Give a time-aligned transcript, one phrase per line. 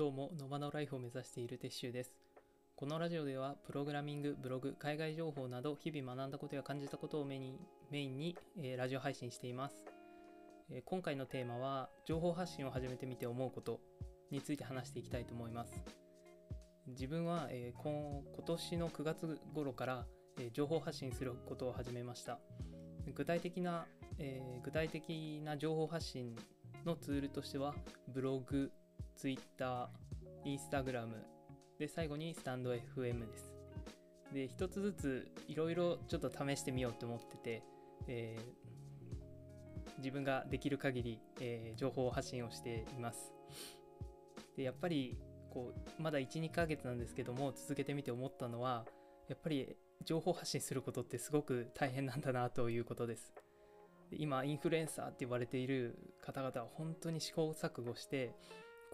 [0.00, 2.16] どうもノバノライフを目指している鉄舟です。
[2.74, 7.58] このラジオではプログラミングブログ海外情報など日々学んだことや感じたことをメイン
[7.90, 9.84] メインに、えーラジオ配信しています、
[10.70, 13.78] えー今回のテーマは情報発信を始めてみて思うこと
[14.30, 15.84] について話していきたいと思います。
[16.86, 20.06] 自分は、えー今今年の9月頃から、
[20.38, 22.38] え情報発信することを始めました。
[23.14, 23.84] 具体的な、
[24.16, 26.34] え具体的な情報発信
[26.86, 27.74] のツールとしては
[28.08, 28.72] ブログ、
[29.20, 29.88] ツイッター、
[30.46, 31.14] インスタグラム
[31.78, 33.52] で最後にスタンド FM です。
[34.32, 37.62] で一つずついろいろちょっと試してみようと思ってて、
[38.08, 38.70] えー
[39.98, 43.34] 自分ができる限り、えー情報発信をしています。
[44.56, 45.18] でやっぱり
[45.50, 48.86] こうまだ12ヶ月なんですけども続けてみて思ったのは
[49.28, 53.34] やっぱり情報発信することってすごく大変なんだなということです。
[54.12, 58.34] 今インフルエンサーって言われている方々は本当に試行錯誤して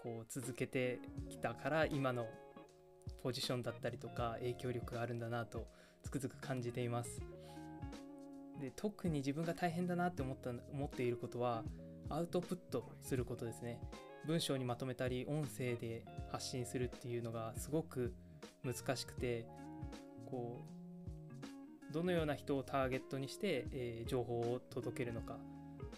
[0.07, 2.29] こう続けてきたから今の
[3.25, 5.67] ポジションだったりとか影響力があるんだなと
[6.01, 7.21] つくづく感じています。
[8.61, 11.65] で特に自分が大変だなって思った思っていることは
[12.09, 13.81] アウトプットすることですね。
[14.29, 18.15] 文章にまとめたり音声で発信するっていうのがすごく
[18.63, 19.49] 難しくて
[20.25, 20.65] こ
[21.91, 25.37] うどのような人をターゲットにして、えー情報を届けるのか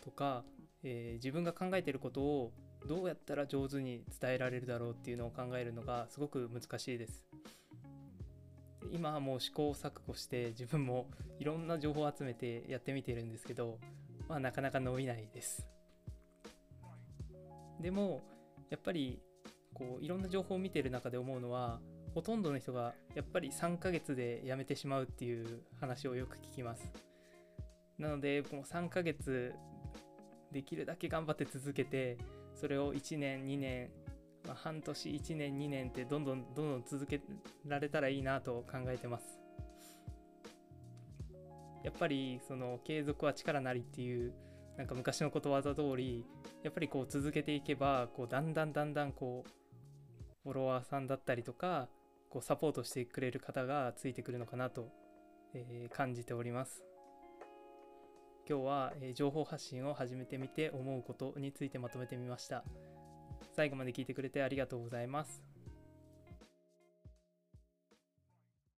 [0.02, 0.44] とか、
[0.82, 2.52] えー自分が考えてることを
[2.86, 7.26] どうやったら上手に伝えられるだろうっていうのを考えるのがすごく難しいです。
[8.90, 13.78] 今はもう試行錯誤して自分もいろんな情報を集めてやってみてるんですけど、
[14.28, 15.66] まあ、なかなか伸びないです。
[17.80, 18.22] でも
[18.70, 19.20] やっぱり
[19.74, 21.80] こういろんな情報を見てる中で思うのは
[22.14, 26.90] ほとんどの人がやっぱり3ヶ月で辞めてしまうっていう話をよく聞きます。
[27.98, 29.52] なのでもう3ヶ月
[30.52, 32.16] できるだけ頑張って続けて
[32.58, 33.90] それを1年2年、
[34.46, 37.20] まあ、半年1年2年ってどんどんどんどん続け
[37.64, 39.40] られたらいいなと考えてます。
[41.84, 44.34] やっぱりその継続は力なりっていう
[44.76, 46.26] なんか昔のことわざ通り
[46.62, 49.50] やっぱりこう続けていけばこうだんだんだんだんこう
[50.42, 51.88] フォロワーさんだったりとか
[52.28, 54.88] こうサポートしてくれる方がついてくるのかなと、
[55.54, 56.84] えー感じております。
[58.48, 62.64] 今日は、えー情報発信を始めてみて思うことについてまとめてみました。
[63.52, 65.42] 最後まで聞いてくれてありがとうございます。